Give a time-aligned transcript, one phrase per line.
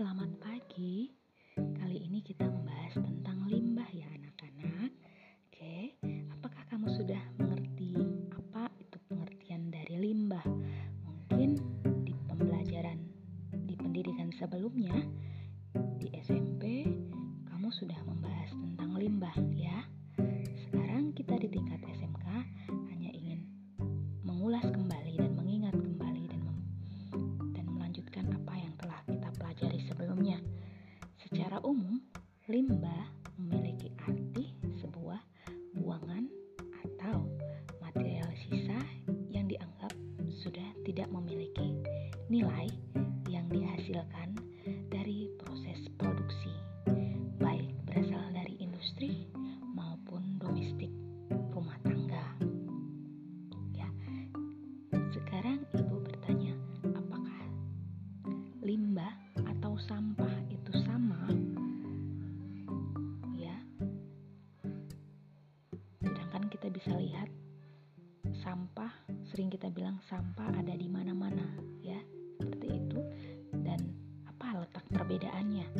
[0.00, 1.12] Selamat pagi.
[1.60, 4.96] Kali ini kita membahas tentang limbah ya anak-anak.
[5.44, 5.92] Oke,
[6.32, 8.00] apakah kamu sudah mengerti
[8.32, 10.40] apa itu pengertian dari limbah?
[11.04, 11.60] Mungkin
[12.08, 12.96] di pembelajaran
[13.68, 15.04] di pendidikan sebelumnya
[16.00, 16.88] di SMP
[17.52, 19.69] kamu sudah membahas tentang limbah ya.
[31.64, 32.00] umum,
[32.48, 35.20] limbah memiliki arti sebuah
[35.76, 36.24] buangan
[36.84, 37.28] atau
[37.84, 38.80] material sisa
[39.28, 39.92] yang dianggap
[40.40, 41.76] sudah tidak memiliki
[42.32, 42.68] nilai
[43.28, 44.32] yang dihasilkan
[44.88, 46.52] dari proses produksi,
[47.36, 49.28] baik berasal dari industri
[49.76, 50.90] maupun domestik
[51.52, 52.24] rumah tangga.
[53.76, 53.88] Ya,
[55.12, 56.56] sekarang ibu bertanya,
[56.96, 57.42] apakah
[58.64, 59.12] limbah
[59.70, 61.30] atau sampah itu sama?
[63.38, 63.54] Ya,
[66.02, 67.30] sedangkan kita bisa lihat
[68.42, 68.90] sampah
[69.30, 71.46] sering kita bilang sampah ada di mana-mana
[71.86, 72.02] ya
[72.42, 72.98] seperti itu
[73.62, 73.78] dan
[74.26, 75.70] apa letak perbedaannya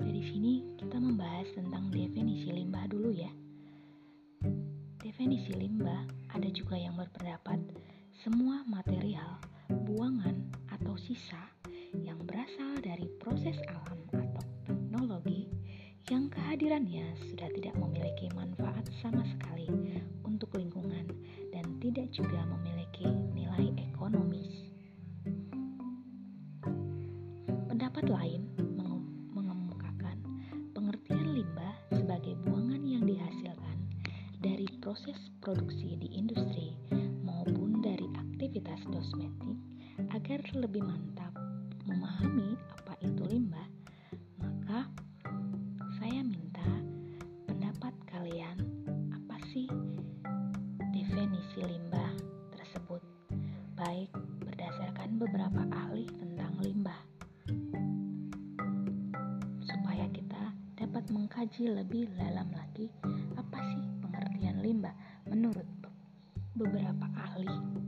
[0.00, 3.28] dari sini kita membahas tentang definisi limbah dulu ya
[5.04, 7.60] definisi limbah ada juga yang berpendapat
[8.24, 10.36] semua material buangan
[10.68, 11.40] atau sisa
[11.96, 15.48] yang berasal dari proses alam atau teknologi
[16.12, 19.68] yang kehadirannya sudah tidak memiliki manfaat sama sekali
[20.28, 21.08] untuk lingkungan
[21.54, 24.50] dan tidak juga memiliki nilai ekonomis.
[27.68, 28.52] Pendapat lain
[29.32, 30.20] mengemukakan
[30.76, 33.78] pengertian limbah sebagai buangan yang dihasilkan
[34.42, 36.74] dari proses produksi di industri
[38.52, 39.56] aktivitas kosmetik
[40.12, 41.32] agar lebih mantap
[41.88, 43.64] memahami apa itu limbah,
[44.36, 44.84] maka
[45.96, 46.68] saya minta
[47.48, 48.60] pendapat kalian
[49.08, 49.64] apa sih
[50.92, 52.12] definisi limbah
[52.52, 53.00] tersebut
[53.72, 54.12] baik
[54.44, 57.00] berdasarkan beberapa ahli tentang limbah
[59.64, 62.92] supaya kita dapat mengkaji lebih dalam lagi
[63.32, 64.92] apa sih pengertian limbah
[65.24, 65.64] menurut
[66.52, 67.81] beberapa ahli.